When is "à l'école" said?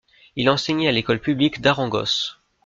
0.87-1.19